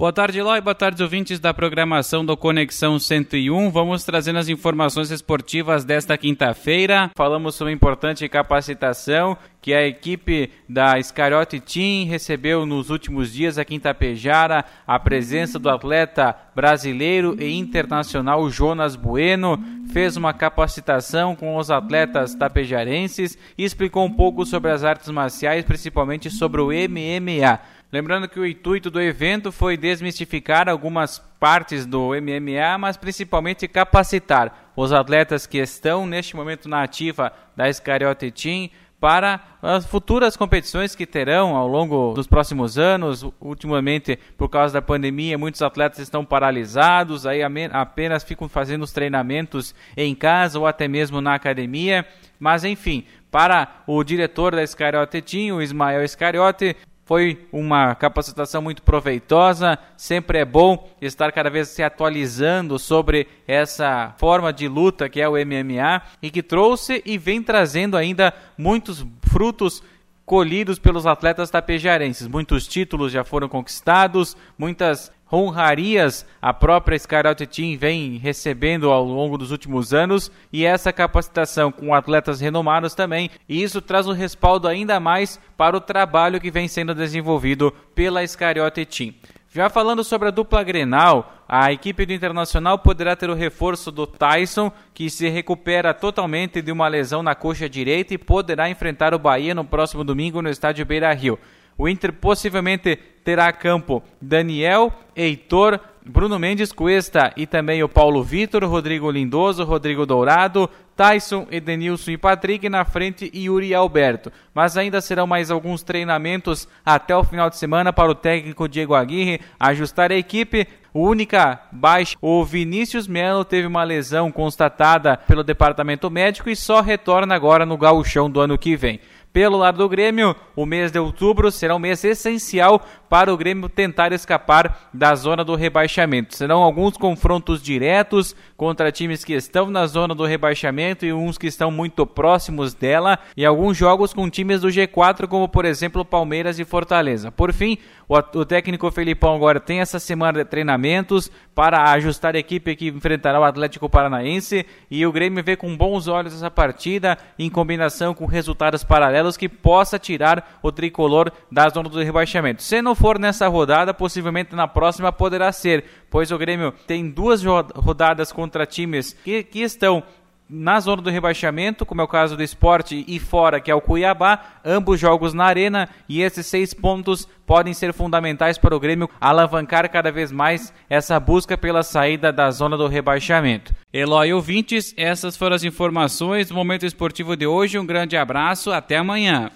[0.00, 0.62] Boa tarde, Eloy.
[0.62, 3.70] Boa tarde, ouvintes da programação do Conexão 101.
[3.70, 7.10] Vamos trazendo as informações esportivas desta quinta-feira.
[7.14, 13.74] Falamos sobre importante capacitação que a equipe da Iscariote Team recebeu nos últimos dias aqui
[13.74, 19.62] em Tapejara a presença do atleta brasileiro e internacional Jonas Bueno.
[19.92, 25.62] Fez uma capacitação com os atletas tapejarenses e explicou um pouco sobre as artes marciais,
[25.62, 27.60] principalmente sobre o MMA.
[27.92, 34.70] Lembrando que o intuito do evento foi desmistificar algumas partes do MMA, mas principalmente capacitar
[34.76, 40.94] os atletas que estão neste momento na ativa da Iscariote Team para as futuras competições
[40.94, 43.24] que terão ao longo dos próximos anos.
[43.40, 47.40] Ultimamente, por causa da pandemia, muitos atletas estão paralisados, aí
[47.72, 52.06] apenas ficam fazendo os treinamentos em casa ou até mesmo na academia.
[52.38, 56.76] Mas enfim, para o diretor da Iscariote Team, o Ismael Iscariote,
[57.10, 59.76] foi uma capacitação muito proveitosa.
[59.96, 65.28] Sempre é bom estar cada vez se atualizando sobre essa forma de luta que é
[65.28, 69.82] o MMA e que trouxe e vem trazendo ainda muitos frutos
[70.24, 72.28] colhidos pelos atletas tapejarenses.
[72.28, 79.38] Muitos títulos já foram conquistados, muitas honrarias a própria Skyroute Team vem recebendo ao longo
[79.38, 84.66] dos últimos anos e essa capacitação com atletas renomados também, e isso traz um respaldo
[84.66, 89.14] ainda mais para o trabalho que vem sendo desenvolvido pela Skyroute Team.
[89.52, 94.06] Já falando sobre a dupla Grenal, a equipe do Internacional poderá ter o reforço do
[94.06, 99.18] Tyson, que se recupera totalmente de uma lesão na coxa direita e poderá enfrentar o
[99.18, 101.36] Bahia no próximo domingo no estádio Beira Rio.
[101.80, 108.62] O Inter possivelmente terá campo Daniel, Heitor, Bruno Mendes Cuesta e também o Paulo Vitor,
[108.64, 114.30] Rodrigo Lindoso, Rodrigo Dourado, Tyson, Edenilson e Patrick na frente e Yuri Alberto.
[114.52, 118.94] Mas ainda serão mais alguns treinamentos até o final de semana para o técnico Diego
[118.94, 120.68] Aguirre ajustar a equipe.
[120.92, 126.82] O única baixa, o Vinícius Melo teve uma lesão constatada pelo departamento médico e só
[126.82, 129.00] retorna agora no gauchão do ano que vem.
[129.32, 133.68] Pelo lado do Grêmio, o mês de outubro será um mês essencial para o Grêmio
[133.68, 136.36] tentar escapar da zona do rebaixamento.
[136.36, 141.46] Serão alguns confrontos diretos contra times que estão na zona do rebaixamento e uns que
[141.46, 146.58] estão muito próximos dela, e alguns jogos com times do G4, como por exemplo Palmeiras
[146.58, 147.30] e Fortaleza.
[147.30, 152.74] Por fim, o, técnico Felipão agora tem essa semana de treinamentos para ajustar a equipe
[152.74, 157.48] que enfrentará o Atlético Paranaense e o Grêmio vê com bons olhos essa partida em
[157.48, 162.62] combinação com resultados paralelos que possa tirar o tricolor da zona do rebaixamento.
[162.62, 167.42] Se não for nessa rodada, possivelmente na próxima poderá ser, pois o Grêmio tem duas
[167.44, 170.02] rodadas contra times que, que estão
[170.50, 173.80] na zona do rebaixamento, como é o caso do esporte e fora, que é o
[173.80, 179.08] Cuiabá, ambos jogos na arena, e esses seis pontos podem ser fundamentais para o Grêmio
[179.20, 183.72] alavancar cada vez mais essa busca pela saída da zona do rebaixamento.
[183.92, 187.78] Eloy ouvintes, essas foram as informações do Momento Esportivo de hoje.
[187.78, 189.50] Um grande abraço, até amanhã.